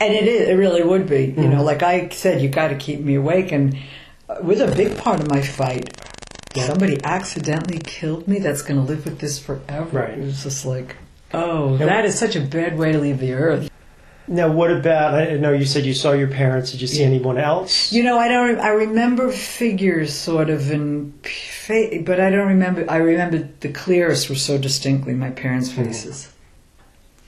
and 0.00 0.14
it 0.14 0.24
is. 0.26 0.48
It 0.48 0.54
really 0.54 0.82
would 0.82 1.08
be. 1.08 1.26
You 1.26 1.32
Mhm. 1.32 1.50
know, 1.52 1.62
like 1.62 1.82
I 1.82 2.08
said, 2.10 2.40
you 2.40 2.48
got 2.48 2.68
to 2.68 2.76
keep 2.76 3.00
me 3.00 3.16
awake, 3.16 3.52
and 3.52 3.76
uh, 4.28 4.36
with 4.42 4.60
a 4.60 4.74
big 4.74 4.96
part 4.96 5.20
of 5.20 5.28
my 5.30 5.40
fight, 5.42 5.90
Yeah. 6.54 6.66
somebody 6.66 6.98
accidentally 7.04 7.78
killed 7.84 8.26
me. 8.26 8.38
That's 8.38 8.62
going 8.62 8.80
to 8.80 8.86
live 8.86 9.04
with 9.04 9.18
this 9.18 9.38
forever. 9.38 9.98
Right. 10.00 10.18
It 10.18 10.24
was 10.24 10.42
just 10.42 10.64
like, 10.64 10.96
oh, 11.34 11.76
Yeah. 11.78 11.86
that 11.86 12.04
is 12.06 12.18
such 12.18 12.34
a 12.36 12.40
bad 12.40 12.78
way 12.78 12.92
to 12.92 12.98
leave 12.98 13.18
the 13.20 13.34
earth. 13.34 13.68
Now, 14.28 14.50
what 14.50 14.70
about? 14.72 15.14
I 15.14 15.34
know 15.36 15.52
you 15.52 15.64
said 15.66 15.84
you 15.84 15.94
saw 15.94 16.12
your 16.12 16.26
parents. 16.28 16.72
Did 16.72 16.80
you 16.80 16.86
see 16.88 17.00
Yeah. 17.00 17.06
anyone 17.06 17.38
else? 17.38 17.92
You 17.92 18.02
know, 18.02 18.18
I 18.18 18.26
don't. 18.28 18.58
I 18.58 18.70
remember 18.70 19.30
figures, 19.30 20.12
sort 20.12 20.50
of, 20.50 20.70
in, 20.70 21.12
but 22.04 22.18
I 22.20 22.30
don't 22.30 22.48
remember. 22.48 22.84
I 22.88 22.96
remember 22.96 23.48
the 23.60 23.68
clearest 23.68 24.28
were 24.28 24.34
so 24.34 24.58
distinctly 24.58 25.14
my 25.14 25.30
parents' 25.30 25.70
Mhm. 25.70 25.86
faces. 25.86 26.28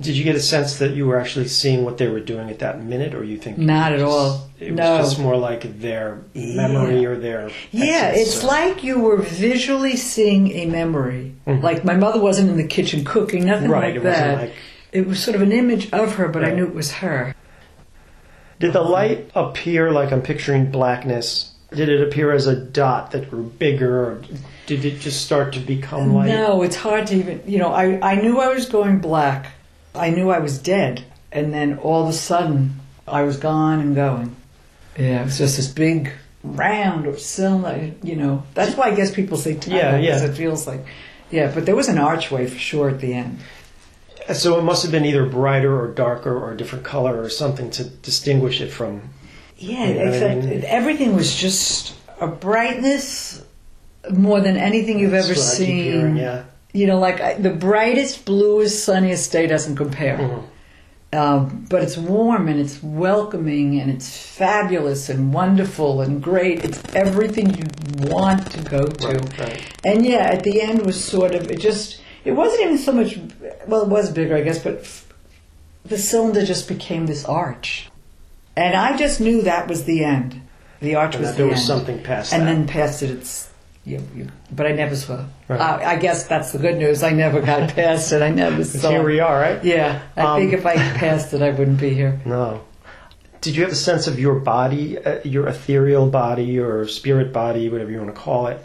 Did 0.00 0.16
you 0.16 0.22
get 0.22 0.36
a 0.36 0.40
sense 0.40 0.76
that 0.78 0.92
you 0.94 1.06
were 1.06 1.18
actually 1.18 1.48
seeing 1.48 1.84
what 1.84 1.98
they 1.98 2.06
were 2.06 2.20
doing 2.20 2.48
at 2.50 2.60
that 2.60 2.84
minute, 2.84 3.14
or 3.14 3.24
you 3.24 3.36
think 3.36 3.58
Not 3.58 3.92
at 3.92 3.98
was 4.00 4.14
all. 4.14 4.48
It 4.60 4.72
No. 4.72 4.98
was 4.98 5.10
just 5.10 5.20
more 5.20 5.36
like 5.36 5.80
their 5.80 6.18
memory 6.34 7.04
or 7.04 7.16
their 7.16 7.50
Yeah, 7.72 8.12
essence, 8.12 8.28
it's 8.36 8.44
or- 8.44 8.46
like 8.48 8.84
you 8.84 9.00
were 9.00 9.16
visually 9.16 9.96
seeing 9.96 10.52
a 10.52 10.66
memory. 10.66 11.32
Mhm. 11.48 11.62
Like 11.64 11.84
my 11.84 11.94
mother 11.96 12.20
wasn't 12.20 12.48
in 12.50 12.56
the 12.56 12.62
kitchen 12.64 13.04
cooking, 13.04 13.44
nothing 13.44 13.70
right. 13.70 13.88
like 13.88 13.96
it 13.96 14.02
that. 14.04 14.10
wasn't 14.30 14.40
like. 14.42 14.52
It 14.92 15.06
was 15.06 15.22
sort 15.22 15.34
of 15.34 15.42
an 15.42 15.52
image 15.52 15.92
of 15.92 16.14
her, 16.14 16.28
but 16.28 16.44
I 16.44 16.52
knew 16.52 16.64
it 16.64 16.74
was 16.74 16.92
her. 16.92 17.34
Did 18.58 18.72
the 18.72 18.82
light 18.82 19.30
appear 19.34 19.92
like 19.92 20.12
I'm 20.12 20.22
picturing 20.22 20.70
blackness? 20.70 21.52
Did 21.70 21.88
it 21.88 22.00
appear 22.00 22.32
as 22.32 22.46
a 22.46 22.56
dot 22.56 23.10
that 23.10 23.30
grew 23.30 23.44
bigger, 23.44 24.00
or 24.00 24.22
did 24.66 24.84
it 24.84 25.00
just 25.00 25.24
start 25.24 25.52
to 25.52 25.60
become 25.60 26.14
light? 26.14 26.28
No, 26.28 26.62
it's 26.62 26.76
hard 26.76 27.06
to 27.08 27.16
even. 27.16 27.42
You 27.46 27.58
know, 27.58 27.68
I 27.68 28.00
I 28.00 28.14
knew 28.16 28.40
I 28.40 28.48
was 28.48 28.66
going 28.66 29.00
black. 29.00 29.52
I 29.94 30.10
knew 30.10 30.30
I 30.30 30.38
was 30.38 30.58
dead, 30.58 31.04
and 31.30 31.52
then 31.52 31.78
all 31.78 32.02
of 32.02 32.08
a 32.08 32.14
sudden 32.14 32.80
I 33.06 33.22
was 33.22 33.36
gone 33.36 33.80
and 33.80 33.94
going. 33.94 34.34
Yeah, 34.98 35.20
it 35.22 35.24
was 35.26 35.38
just 35.38 35.56
this 35.56 35.68
big 35.68 36.10
round 36.42 37.06
or 37.06 37.18
cylinder, 37.18 37.94
you 38.02 38.16
know. 38.16 38.44
That's 38.54 38.74
why 38.74 38.86
I 38.86 38.94
guess 38.94 39.14
people 39.14 39.36
say 39.36 39.54
tower 39.54 39.76
Yeah, 39.76 39.98
because 39.98 40.22
yeah. 40.22 40.28
it 40.28 40.34
feels 40.34 40.66
like. 40.66 40.84
Yeah, 41.30 41.52
but 41.54 41.66
there 41.66 41.76
was 41.76 41.88
an 41.88 41.98
archway 41.98 42.46
for 42.46 42.58
sure 42.58 42.88
at 42.88 43.00
the 43.00 43.12
end. 43.12 43.38
So 44.34 44.58
it 44.58 44.62
must 44.62 44.82
have 44.82 44.92
been 44.92 45.04
either 45.04 45.24
brighter 45.26 45.78
or 45.80 45.88
darker 45.88 46.36
or 46.36 46.52
a 46.52 46.56
different 46.56 46.84
color 46.84 47.20
or 47.20 47.28
something 47.30 47.70
to 47.72 47.84
distinguish 47.84 48.60
it 48.60 48.68
from. 48.70 49.02
Yeah, 49.56 49.86
You 49.86 49.94
know 49.94 50.26
I 50.26 50.34
mean? 50.36 50.64
everything 50.66 51.16
was 51.16 51.34
just 51.34 51.94
a 52.20 52.26
brightness 52.26 53.42
more 54.10 54.40
than 54.40 54.56
anything 54.56 54.98
you've 54.98 55.14
ever 55.14 55.28
That's 55.28 55.56
keep 55.58 55.66
seen. 55.66 55.82
hearing, 55.84 56.16
yeah. 56.16 56.44
You 56.72 56.86
know, 56.86 56.98
like 56.98 57.20
I, 57.20 57.34
the 57.34 57.50
brightest, 57.50 58.24
bluest, 58.24 58.84
sunniest 58.84 59.32
day 59.32 59.46
doesn't 59.46 59.76
compare. 59.76 60.18
Mhm. 60.18 60.42
Um, 61.10 61.66
but 61.70 61.82
it's 61.82 61.96
warm 61.96 62.48
and 62.48 62.60
it's 62.60 62.82
welcoming 62.82 63.80
and 63.80 63.90
it's 63.90 64.14
fabulous 64.14 65.08
and 65.08 65.32
wonderful 65.32 66.02
and 66.02 66.22
great. 66.22 66.62
It's 66.66 66.82
everything 66.94 67.54
you 67.56 67.64
want 68.10 68.50
to 68.50 68.62
go 68.62 68.84
to. 68.84 69.06
Right, 69.08 69.38
right. 69.38 69.62
And 69.84 70.04
yeah, 70.04 70.18
at 70.30 70.42
the 70.44 70.60
end 70.60 70.84
was 70.84 71.02
sort 71.02 71.34
of 71.34 71.50
it 71.50 71.60
just 71.60 72.02
it 72.24 72.32
wasn't 72.32 72.62
even 72.62 72.78
so 72.78 72.92
much. 72.92 73.18
Well, 73.66 73.82
it 73.82 73.88
was 73.88 74.10
bigger, 74.10 74.36
I 74.36 74.42
guess, 74.42 74.58
but 74.58 74.78
f- 74.80 75.12
the 75.84 75.98
cylinder 75.98 76.44
just 76.44 76.68
became 76.68 77.06
this 77.06 77.24
arch, 77.24 77.88
and 78.56 78.74
I 78.76 78.96
just 78.96 79.20
knew 79.20 79.42
that 79.42 79.68
was 79.68 79.84
the 79.84 80.04
end. 80.04 80.42
The 80.80 80.94
arch 80.94 81.14
And 81.16 81.24
was 81.24 81.32
the 81.32 81.38
there 81.38 81.46
was 81.46 81.58
end. 81.58 81.66
something 81.66 82.02
past 82.02 82.32
and 82.32 82.42
that. 82.42 82.46
then 82.54 82.66
past 82.66 83.02
it, 83.02 83.10
it's. 83.10 83.48
You, 83.84 84.06
you, 84.14 84.28
but 84.52 84.66
I 84.66 84.72
never 84.72 84.94
saw. 84.94 85.24
Right. 85.48 85.58
Uh, 85.58 85.80
I 85.82 85.96
guess 85.96 86.26
that's 86.26 86.52
the 86.52 86.58
good 86.58 86.76
news. 86.76 87.02
I 87.02 87.10
never 87.10 87.40
got 87.40 87.70
past 87.74 88.12
it. 88.12 88.20
I 88.20 88.28
never 88.28 88.62
saw. 88.62 88.90
Here 88.90 89.02
we 89.02 89.18
are, 89.18 89.40
right? 89.40 89.64
Yeah, 89.64 90.02
I 90.14 90.20
Um, 90.20 90.40
think 90.40 90.52
if 90.52 90.66
I 90.66 90.74
passed 90.74 91.32
it, 91.32 91.40
I 91.40 91.50
wouldn't 91.50 91.80
be 91.80 91.94
here. 91.94 92.20
No. 92.26 92.60
Did 93.40 93.56
you 93.56 93.62
have 93.62 93.72
a 93.72 93.76
sense 93.76 94.06
of 94.06 94.18
your 94.18 94.34
body, 94.40 94.98
uh, 94.98 95.20
your 95.24 95.46
ethereal 95.48 96.10
body 96.10 96.58
or 96.58 96.86
spirit 96.86 97.32
body, 97.32 97.70
whatever 97.70 97.90
you 97.90 97.96
want 97.98 98.14
to 98.14 98.20
call 98.20 98.48
it? 98.48 98.60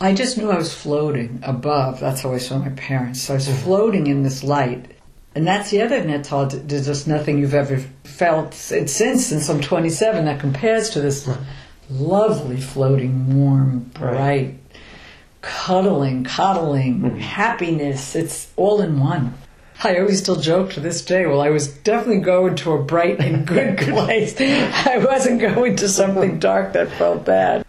I 0.00 0.14
just 0.14 0.36
knew 0.36 0.50
I 0.50 0.56
was 0.56 0.74
floating 0.74 1.40
above. 1.42 2.00
That's 2.00 2.20
how 2.22 2.32
I 2.34 2.38
saw 2.38 2.58
my 2.58 2.68
parents. 2.70 3.22
So 3.22 3.34
I 3.34 3.36
was 3.36 3.48
floating 3.62 4.06
in 4.06 4.22
this 4.22 4.44
light. 4.44 4.92
And 5.34 5.46
that's 5.46 5.70
the 5.70 5.82
other 5.82 6.00
thing 6.00 6.10
that's 6.10 6.28
hard. 6.28 6.50
There's 6.50 6.86
just 6.86 7.06
nothing 7.06 7.38
you've 7.38 7.54
ever 7.54 7.78
felt 8.04 8.54
since, 8.54 8.92
since 8.92 9.48
I'm 9.48 9.60
27 9.60 10.24
that 10.26 10.40
compares 10.40 10.90
to 10.90 11.00
this 11.00 11.28
lovely, 11.90 12.60
floating, 12.60 13.38
warm, 13.38 13.90
Right. 13.98 14.12
bright, 14.12 14.54
cuddling, 15.42 16.24
coddling, 16.24 17.00
Mm-hmm. 17.00 17.18
happiness. 17.18 18.14
It's 18.16 18.48
all 18.56 18.80
in 18.80 18.98
one. 18.98 19.34
I 19.84 19.98
always 19.98 20.20
still 20.20 20.36
joke 20.36 20.70
to 20.72 20.80
this 20.80 21.04
day, 21.04 21.26
well, 21.26 21.42
I 21.42 21.50
was 21.50 21.68
definitely 21.68 22.22
going 22.22 22.56
to 22.56 22.72
a 22.72 22.82
bright 22.82 23.20
and 23.20 23.46
good 23.46 23.76
place. 23.78 24.34
I 24.40 24.98
wasn't 25.04 25.40
going 25.40 25.76
to 25.76 25.88
something 25.88 26.38
dark 26.38 26.72
that 26.72 26.90
felt 26.92 27.26
bad. 27.26 27.64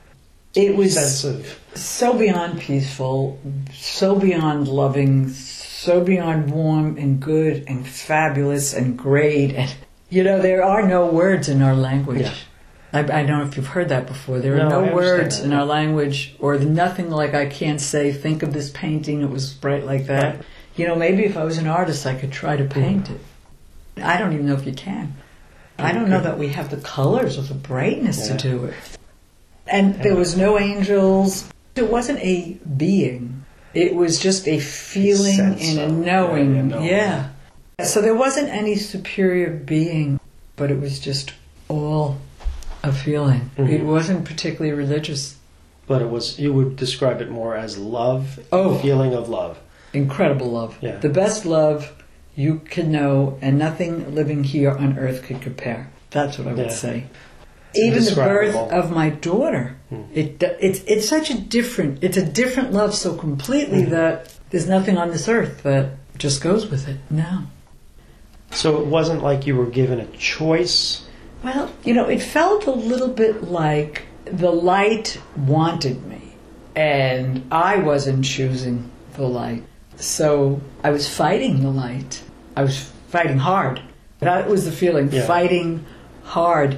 It 0.55 0.75
was 0.77 1.25
of 1.25 1.59
so 1.79 2.17
beyond 2.17 2.59
peaceful, 2.59 3.39
so 3.73 4.15
beyond 4.17 4.67
loving, 4.67 5.29
so 5.29 6.03
beyond 6.03 6.51
warm 6.51 6.97
and 6.97 7.19
good 7.19 7.65
and 7.67 7.87
fabulous 7.87 8.73
and 8.73 8.97
great. 8.97 9.53
And 9.53 9.73
you 10.09 10.23
know, 10.23 10.41
there 10.41 10.63
are 10.63 10.87
no 10.87 11.05
words 11.07 11.49
in 11.49 11.61
our 11.61 11.75
language. 11.75 12.21
Yeah. 12.21 12.33
I, 12.93 12.99
I 12.99 13.03
don't 13.25 13.39
know 13.39 13.43
if 13.43 13.57
you've 13.57 13.67
heard 13.67 13.89
that 13.89 14.07
before. 14.07 14.39
There 14.39 14.55
are 14.57 14.65
I 14.65 14.69
no 14.69 14.95
words 14.95 15.39
that, 15.39 15.45
in 15.45 15.53
our 15.53 15.65
language, 15.65 16.35
or 16.39 16.57
nothing 16.57 17.09
like 17.11 17.33
I 17.33 17.45
can't 17.45 17.81
say. 17.81 18.13
Think 18.13 18.43
of 18.43 18.53
this 18.53 18.69
painting; 18.69 19.21
it 19.21 19.29
was 19.29 19.53
bright 19.53 19.85
like 19.85 20.07
that. 20.07 20.43
You 20.75 20.87
know, 20.87 20.95
maybe 20.95 21.25
if 21.25 21.35
I 21.35 21.43
was 21.43 21.57
an 21.57 21.67
artist, 21.67 22.05
I 22.05 22.15
could 22.15 22.31
try 22.31 22.55
to 22.55 22.63
paint 22.63 23.09
it. 23.09 23.19
I 23.97 24.17
don't 24.17 24.33
even 24.33 24.45
know 24.45 24.53
if 24.53 24.65
you 24.65 24.73
can. 24.73 25.15
I 25.79 25.91
don't 25.91 26.09
know 26.09 26.21
that 26.21 26.39
we 26.39 26.49
have 26.49 26.69
the 26.69 26.77
colors 26.77 27.37
or 27.37 27.41
the 27.41 27.53
brightness 27.53 28.29
Yeah. 28.29 28.37
to 28.37 28.49
do 28.49 28.65
it. 28.65 28.75
And 29.67 29.95
there 29.95 30.15
was 30.15 30.37
no 30.37 30.57
angels. 30.57 31.47
It 31.77 31.89
wasn't 31.91 32.19
a 32.19 32.57
being. 32.75 33.45
It 33.73 33.93
was 33.95 34.19
just 34.19 34.47
a 34.47 34.59
feeling 34.59 35.35
Sense 35.35 35.67
and 35.69 35.79
a 35.79 35.87
knowing. 35.91 36.55
yeah, 36.55 36.61
knowing. 36.63 36.85
Yeah. 36.85 37.27
So 37.83 38.01
there 38.01 38.15
wasn't 38.15 38.49
any 38.49 38.75
superior 38.75 39.51
being, 39.51 40.19
but 40.55 40.71
it 40.71 40.79
was 40.79 40.99
just 40.99 41.33
all 41.69 42.17
a 42.83 42.91
feeling. 42.91 43.51
Mhm. 43.57 43.69
It 43.69 43.83
wasn't 43.83 44.25
particularly 44.25 44.75
religious. 44.75 45.35
but 45.87 46.01
it 46.01 46.09
was 46.09 46.37
you 46.37 46.51
would 46.51 46.75
describe 46.75 47.21
it 47.21 47.29
more 47.31 47.55
as 47.55 47.77
love, 47.77 48.39
Oh. 48.51 48.77
feeling 48.79 49.13
of 49.13 49.29
love. 49.29 49.57
Incredible 49.93 50.51
love. 50.51 50.75
Yeah. 50.81 50.97
The 50.97 51.07
best 51.07 51.45
love 51.45 51.93
you 52.35 52.59
can 52.69 52.91
know, 52.91 53.37
and 53.41 53.57
nothing 53.57 54.13
living 54.13 54.43
here 54.43 54.71
on 54.71 54.97
earth 54.99 55.23
could 55.23 55.39
compare. 55.39 55.87
That's 56.11 56.37
what 56.37 56.47
I 56.49 56.53
would 56.53 56.65
Yeah. 56.65 56.71
say. 56.73 57.03
Even 57.77 58.03
the 58.03 58.15
birth 58.15 58.55
of 58.55 58.91
my 58.91 59.09
daughter, 59.09 59.75
Hmm. 59.89 60.01
it 60.13 60.43
it's 60.59 60.81
it's 60.85 61.07
such 61.07 61.29
a 61.29 61.37
different 61.39 62.03
it's 62.03 62.17
a 62.17 62.25
different 62.25 62.73
love 62.73 62.93
so 62.93 63.13
completely 63.13 63.83
Mhm. 63.83 63.89
that 63.91 64.33
there's 64.49 64.67
nothing 64.67 64.97
on 64.97 65.11
this 65.11 65.27
earth 65.29 65.63
that 65.63 65.91
just 66.17 66.41
goes 66.41 66.69
with 66.69 66.87
it. 66.87 66.97
No. 67.09 67.43
So 68.51 68.77
it 68.81 68.87
wasn't 68.87 69.23
like 69.23 69.45
you 69.47 69.55
were 69.55 69.65
given 69.65 69.99
a 69.99 70.05
choice. 70.17 71.01
Well, 71.43 71.69
you 71.83 71.93
know, 71.93 72.05
it 72.05 72.21
felt 72.21 72.65
a 72.65 72.71
little 72.71 73.09
bit 73.09 73.51
like 73.51 74.03
the 74.25 74.51
light 74.51 75.19
wanted 75.45 76.05
me, 76.07 76.33
and 76.75 77.43
I 77.51 77.77
wasn't 77.77 78.25
choosing 78.25 78.89
the 79.15 79.27
light. 79.27 79.63
So 79.97 80.59
I 80.83 80.89
was 80.91 81.07
fighting 81.07 81.61
the 81.61 81.69
light. 81.69 82.21
I 82.55 82.63
was 82.63 82.77
fighting 83.09 83.37
hard. 83.37 83.81
That 84.19 84.49
was 84.49 84.65
the 84.65 84.71
feeling, 84.71 85.09
Yeah. 85.11 85.21
fighting 85.25 85.85
hard, 86.23 86.77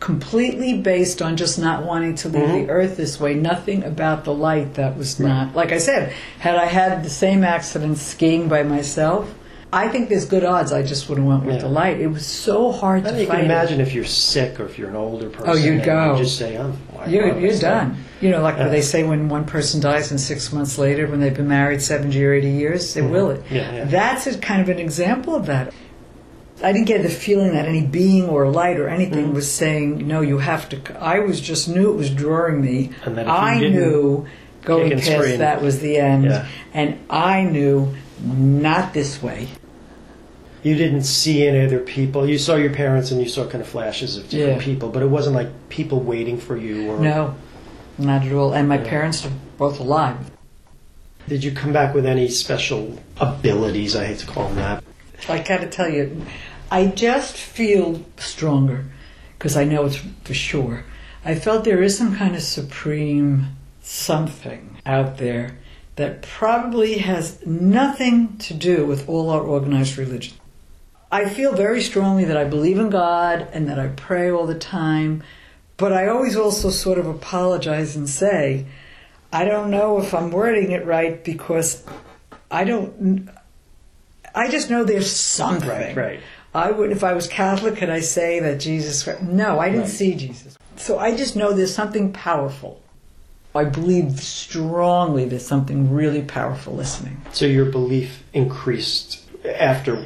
completely 0.00 0.74
based 0.78 1.20
on 1.20 1.36
just 1.36 1.58
not 1.58 1.84
wanting 1.84 2.14
to 2.16 2.28
leave 2.28 2.42
Mhm. 2.48 2.66
the 2.66 2.70
earth 2.72 2.96
this 2.96 3.18
way. 3.20 3.34
Nothing 3.34 3.82
about 3.84 4.24
the 4.24 4.32
light 4.32 4.74
that 4.74 4.96
was 4.96 5.18
Right. 5.20 5.28
not. 5.28 5.56
Like 5.56 5.72
I 5.72 5.78
said, 5.78 6.12
had 6.38 6.56
I 6.56 6.66
had 6.66 7.02
the 7.04 7.10
same 7.10 7.42
accident 7.44 7.98
skiing 7.98 8.48
by 8.48 8.62
myself, 8.62 9.34
I 9.70 9.88
think 9.88 10.08
there's 10.08 10.24
good 10.24 10.44
odds 10.44 10.72
I 10.72 10.80
just 10.82 11.08
would 11.10 11.18
have 11.18 11.26
went 11.26 11.44
with 11.44 11.56
Yeah. 11.56 11.60
the 11.62 11.68
light. 11.68 12.00
It 12.00 12.10
was 12.10 12.24
so 12.24 12.72
hard 12.72 13.06
I 13.06 13.10
to 13.10 13.20
you 13.20 13.26
can 13.26 13.40
it. 13.40 13.44
imagine 13.44 13.80
if 13.82 13.92
you're 13.94 14.04
sick 14.04 14.58
or 14.58 14.64
if 14.64 14.78
you're 14.78 14.88
an 14.88 14.96
older 14.96 15.28
person. 15.28 15.50
Oh, 15.50 15.54
you'd 15.56 15.82
go. 15.84 16.12
You 16.16 16.22
just 16.24 16.38
say, 16.38 16.56
"I'm." 16.56 16.72
You're, 17.06 17.38
you're 17.38 17.52
staying?" 17.52 17.74
done. 17.74 17.96
You 18.22 18.30
know, 18.30 18.40
like 18.40 18.56
Yeah. 18.56 18.68
they 18.68 18.80
say 18.80 19.02
when 19.02 19.28
one 19.28 19.44
person 19.44 19.80
dies 19.80 20.10
and 20.10 20.18
six 20.18 20.52
months 20.54 20.78
later, 20.78 21.06
when 21.06 21.20
they've 21.20 21.34
been 21.36 21.48
married 21.48 21.82
70 21.82 22.24
or 22.24 22.32
80 22.32 22.48
years, 22.48 22.94
they 22.94 23.02
Mhm. 23.02 23.10
will 23.10 23.30
it. 23.30 23.42
Yeah, 23.50 23.62
yeah. 23.74 23.84
That's 23.84 24.26
a 24.26 24.38
kind 24.38 24.62
of 24.62 24.70
an 24.70 24.78
example 24.78 25.34
of 25.36 25.44
that. 25.46 25.70
I 26.62 26.72
didn't 26.72 26.86
get 26.86 27.02
the 27.02 27.08
feeling 27.08 27.52
that 27.52 27.66
any 27.66 27.82
being 27.82 28.28
or 28.28 28.48
light 28.50 28.78
or 28.78 28.88
anything 28.88 29.28
Mhm. 29.28 29.34
was 29.34 29.50
saying, 29.50 30.06
no, 30.08 30.20
you 30.22 30.38
have 30.38 30.68
to. 30.70 30.78
I 31.00 31.20
was 31.20 31.40
just 31.40 31.68
knew 31.68 31.90
it 31.90 31.96
was 31.96 32.10
drawing 32.10 32.60
me. 32.60 32.90
And 33.04 33.16
that 33.16 33.26
if 33.26 33.32
I 33.32 33.60
knew 33.60 34.26
going 34.64 34.90
past 34.90 35.06
scream- 35.06 35.38
that 35.38 35.62
was 35.62 35.78
the 35.80 35.98
end. 35.98 36.24
Yeah. 36.24 36.46
And 36.74 36.94
I 37.08 37.44
knew 37.44 37.94
not 38.24 38.92
this 38.92 39.22
way. 39.22 39.48
You 40.64 40.74
didn't 40.74 41.04
see 41.04 41.46
any 41.46 41.64
other 41.64 41.78
people. 41.78 42.28
You 42.28 42.36
saw 42.38 42.56
your 42.56 42.70
parents 42.70 43.12
and 43.12 43.22
you 43.22 43.28
saw 43.28 43.46
kind 43.46 43.62
of 43.62 43.68
flashes 43.68 44.16
of 44.16 44.28
different 44.28 44.58
Yeah. 44.58 44.64
people, 44.64 44.88
but 44.88 45.02
it 45.02 45.08
wasn't 45.10 45.36
like 45.36 45.48
people 45.68 46.00
waiting 46.00 46.38
for 46.38 46.56
you. 46.56 46.90
Or 46.90 46.98
No, 46.98 47.34
not 47.98 48.26
at 48.26 48.32
all. 48.32 48.52
And 48.52 48.68
my 48.68 48.78
Yeah. 48.78 48.84
parents 48.88 49.24
are 49.24 49.30
both 49.56 49.78
alive. 49.78 50.16
Did 51.28 51.44
you 51.44 51.52
come 51.52 51.72
back 51.72 51.94
with 51.94 52.04
any 52.04 52.26
special 52.28 52.98
abilities? 53.20 53.94
I 53.94 54.06
hate 54.06 54.18
to 54.18 54.26
call 54.26 54.48
them 54.48 54.56
that. 54.56 54.82
I 55.28 55.38
got 55.38 55.60
to 55.60 55.66
tell 55.66 55.88
you, 55.88 56.22
I 56.70 56.86
just 56.86 57.36
feel 57.36 58.04
stronger 58.18 58.84
because 59.38 59.56
I 59.56 59.64
know 59.64 59.86
it's 59.86 60.00
for 60.24 60.34
sure. 60.34 60.84
I 61.24 61.34
felt 61.34 61.64
there 61.64 61.82
is 61.82 61.96
some 61.96 62.16
kind 62.16 62.34
of 62.34 62.42
supreme 62.42 63.56
something 63.80 64.78
out 64.84 65.18
there 65.18 65.58
that 65.96 66.22
probably 66.22 66.98
has 66.98 67.44
nothing 67.46 68.36
to 68.38 68.54
do 68.54 68.86
with 68.86 69.08
all 69.08 69.30
our 69.30 69.40
organized 69.40 69.98
religion. 69.98 70.36
I 71.10 71.28
feel 71.28 71.54
very 71.54 71.82
strongly 71.82 72.24
that 72.26 72.36
I 72.36 72.44
believe 72.44 72.78
in 72.78 72.90
God 72.90 73.48
and 73.52 73.68
that 73.68 73.78
I 73.78 73.88
pray 73.88 74.30
all 74.30 74.46
the 74.46 74.58
time, 74.58 75.22
but 75.76 75.92
I 75.92 76.08
always 76.08 76.36
also 76.36 76.70
sort 76.70 76.98
of 76.98 77.06
apologize 77.06 77.96
and 77.96 78.08
say, 78.08 78.66
I 79.32 79.44
don't 79.44 79.70
know 79.70 79.98
if 80.00 80.14
I'm 80.14 80.30
wording 80.30 80.70
it 80.70 80.84
right 80.84 81.22
because 81.24 81.84
I 82.50 82.64
don't. 82.64 83.28
I 84.34 84.48
just 84.50 84.70
know 84.70 84.84
there's 84.84 85.10
something. 85.10 85.68
Right, 85.68 85.96
right. 85.96 86.20
I 86.54 86.70
wouldn't, 86.70 86.96
if 86.96 87.04
I 87.04 87.12
was 87.12 87.26
Catholic, 87.26 87.76
could 87.76 87.90
I 87.90 88.00
say 88.00 88.40
that 88.40 88.58
Jesus? 88.60 89.06
No, 89.22 89.58
I 89.58 89.68
didn't 89.68 89.82
Right. 89.82 89.90
see 89.90 90.14
Jesus. 90.14 90.56
So 90.76 90.98
I 90.98 91.14
just 91.16 91.36
know 91.36 91.52
there's 91.52 91.74
something 91.74 92.12
powerful. 92.12 92.80
I 93.54 93.64
believe 93.64 94.20
strongly 94.20 95.24
there's 95.24 95.46
something 95.46 95.92
really 95.92 96.22
powerful 96.22 96.74
listening. 96.74 97.20
So 97.32 97.46
your 97.46 97.64
belief 97.66 98.22
increased 98.32 99.20
after. 99.44 100.04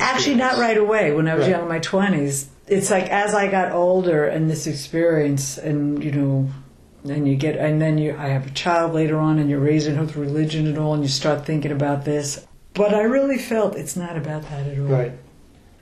Actually, 0.00 0.36
not 0.36 0.58
right 0.58 0.76
away. 0.76 1.12
When 1.12 1.28
I 1.28 1.34
was 1.34 1.44
Right. 1.44 1.52
young, 1.52 1.62
in 1.62 1.68
my 1.68 1.78
twenties, 1.78 2.48
it's 2.68 2.90
like 2.90 3.08
as 3.10 3.34
I 3.34 3.48
got 3.48 3.72
older 3.72 4.24
and 4.26 4.50
this 4.50 4.66
experience, 4.66 5.58
and 5.58 6.02
you 6.04 6.12
know, 6.12 6.48
and 7.08 7.26
you 7.26 7.34
get, 7.34 7.56
and 7.56 7.80
then 7.80 7.98
you, 7.98 8.14
I 8.16 8.28
have 8.28 8.46
a 8.46 8.50
child 8.50 8.92
later 8.92 9.18
on, 9.18 9.38
and 9.38 9.48
you're 9.50 9.58
raising 9.58 9.96
her 9.96 10.02
with 10.02 10.16
religion 10.16 10.66
and 10.66 10.78
all, 10.78 10.94
and 10.94 11.02
you 11.02 11.08
start 11.08 11.44
thinking 11.46 11.72
about 11.72 12.04
this. 12.04 12.46
But 12.74 12.94
I 12.94 13.02
really 13.02 13.38
felt 13.38 13.76
it's 13.76 13.96
not 13.96 14.16
about 14.16 14.42
that 14.50 14.66
at 14.66 14.78
all. 14.78 14.84
Right. 14.84 15.12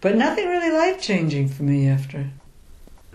But 0.01 0.17
nothing 0.17 0.49
really 0.49 0.71
life 0.71 1.01
changing 1.01 1.49
for 1.49 1.63
me 1.63 1.89
after. 1.89 2.31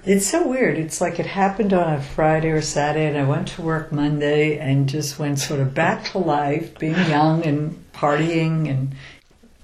It's 0.04 0.28
so 0.28 0.48
weird. 0.48 0.78
It's 0.78 1.02
like 1.02 1.20
it 1.20 1.26
happened 1.26 1.74
on 1.74 1.94
a 1.94 2.00
Friday 2.00 2.52
or 2.52 2.62
Saturday, 2.62 3.08
and 3.08 3.18
I 3.18 3.28
went 3.28 3.48
to 3.50 3.64
work 3.64 3.92
Monday 3.92 4.60
and 4.60 4.88
just 4.88 5.18
went 5.18 5.40
sort 5.40 5.60
of 5.60 5.74
back 5.74 6.06
to 6.12 6.20
life, 6.20 6.78
being 6.78 6.94
young 7.10 7.44
and 7.44 7.84
partying, 7.92 8.70
and 8.70 8.96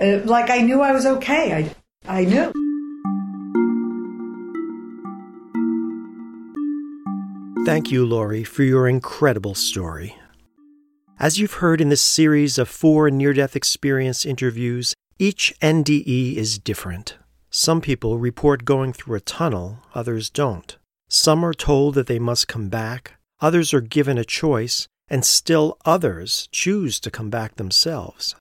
uh, 0.02 0.26
like 0.26 0.50
I 0.50 0.62
knew 0.62 0.82
I 0.82 0.94
was 0.94 1.06
okay. 1.06 1.54
I 1.54 1.76
I 2.08 2.26
knew. 2.26 2.52
Thank 7.64 7.92
you, 7.92 8.04
Laurie, 8.04 8.44
for 8.44 8.64
your 8.64 8.88
incredible 8.88 9.54
story. 9.54 10.16
As 11.20 11.38
you've 11.38 11.54
heard 11.54 11.80
in 11.80 11.90
this 11.90 12.02
series 12.02 12.58
of 12.58 12.68
four 12.68 13.12
near 13.12 13.32
death 13.32 13.56
experience 13.56 14.26
interviews, 14.26 14.96
each 15.22 15.54
NDE 15.62 16.36
is 16.36 16.58
different. 16.58 17.16
Some 17.52 17.80
people 17.80 18.18
report 18.18 18.66
going 18.66 18.92
through 18.92 19.18
a 19.18 19.20
tunnel, 19.20 19.78
others 19.94 20.32
don't. 20.32 20.76
Some 21.10 21.46
are 21.46 21.54
told 21.54 21.94
that 21.94 22.08
they 22.08 22.18
must 22.18 22.48
come 22.48 22.70
back, 22.70 23.20
others 23.40 23.72
are 23.72 23.82
given 23.82 24.18
a 24.18 24.26
choice, 24.26 24.88
and 25.10 25.24
still 25.24 25.78
others 25.86 26.50
choose 26.52 27.00
to 27.02 27.12
come 27.12 27.30
back 27.30 27.58
themselves. 27.58 28.36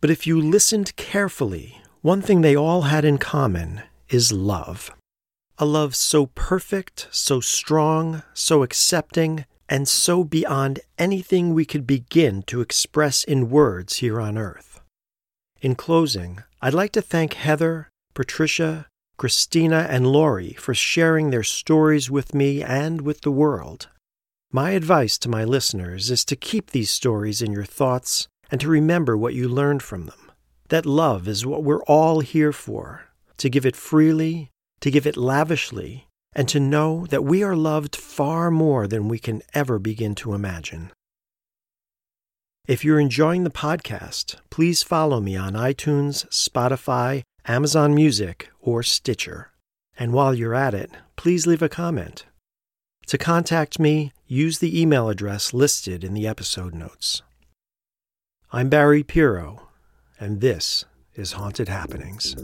But 0.00 0.10
if 0.10 0.26
you 0.26 0.40
listened 0.40 0.96
carefully, 0.96 1.80
one 2.00 2.20
thing 2.20 2.40
they 2.40 2.56
all 2.56 2.82
had 2.82 3.04
in 3.04 3.18
common 3.18 3.82
is 4.08 4.32
love. 4.32 4.90
A 5.56 5.64
love 5.64 5.94
so 5.94 6.26
perfect, 6.34 7.06
so 7.12 7.38
strong, 7.38 8.24
so 8.34 8.64
accepting, 8.64 9.44
and 9.68 9.86
so 9.86 10.24
beyond 10.24 10.80
anything 10.98 11.54
we 11.54 11.64
could 11.64 11.86
begin 11.86 12.42
to 12.48 12.60
express 12.60 13.22
in 13.22 13.50
words 13.50 13.98
here 13.98 14.20
on 14.20 14.36
earth. 14.36 14.71
In 15.62 15.74
closing, 15.74 16.42
I'd 16.60 16.74
like 16.74 16.92
to 16.92 17.00
thank 17.00 17.32
Heather, 17.32 17.88
Patricia, 18.12 18.88
Christina, 19.16 19.86
and 19.88 20.06
Laurie 20.06 20.52
for 20.58 20.74
sharing 20.74 21.30
their 21.30 21.42
stories 21.42 22.10
with 22.10 22.34
me 22.34 22.62
and 22.62 23.00
with 23.00 23.22
the 23.22 23.30
world. 23.30 23.88
My 24.50 24.72
advice 24.72 25.16
to 25.18 25.30
my 25.30 25.44
listeners 25.44 26.10
is 26.10 26.26
to 26.26 26.36
keep 26.36 26.72
these 26.72 26.90
stories 26.90 27.40
in 27.40 27.52
your 27.52 27.64
thoughts 27.64 28.28
and 28.50 28.60
to 28.60 28.68
remember 28.68 29.16
what 29.16 29.34
you 29.34 29.48
learned 29.48 29.82
from 29.82 30.06
them. 30.06 30.32
That 30.68 30.84
love 30.84 31.26
is 31.26 31.46
what 31.46 31.62
we're 31.62 31.84
all 31.84 32.20
here 32.20 32.52
for 32.52 33.06
to 33.38 33.48
give 33.48 33.64
it 33.64 33.76
freely 33.76 34.50
to 34.82 34.90
give 34.90 35.06
it 35.06 35.16
lavishly, 35.16 36.08
and 36.34 36.48
to 36.48 36.58
know 36.58 37.06
that 37.06 37.22
we 37.22 37.42
are 37.44 37.54
loved 37.54 37.94
far 37.94 38.50
more 38.50 38.88
than 38.88 39.08
we 39.08 39.18
can 39.18 39.40
ever 39.54 39.78
begin 39.78 40.12
to 40.16 40.34
imagine. 40.34 40.90
If 42.68 42.84
you're 42.84 43.00
enjoying 43.00 43.42
the 43.42 43.50
podcast, 43.50 44.36
please 44.48 44.84
follow 44.84 45.20
me 45.20 45.36
on 45.36 45.54
iTunes, 45.54 46.28
Spotify, 46.28 47.22
Amazon 47.44 47.92
Music, 47.92 48.50
or 48.60 48.84
Stitcher. 48.84 49.50
And 49.98 50.12
while 50.12 50.32
you're 50.32 50.54
at 50.54 50.72
it, 50.72 50.92
please 51.16 51.44
leave 51.44 51.60
a 51.60 51.68
comment. 51.68 52.24
To 53.08 53.18
contact 53.18 53.80
me, 53.80 54.12
use 54.28 54.60
the 54.60 54.80
email 54.80 55.08
address 55.08 55.52
listed 55.52 56.04
in 56.04 56.14
the 56.14 56.28
episode 56.28 56.72
notes. 56.72 57.22
I'm 58.52 58.68
Barry 58.68 59.02
Piro, 59.02 59.66
and 60.20 60.40
this 60.40 60.84
is 61.16 61.32
Haunted 61.32 61.68
Happenings. 61.68 62.36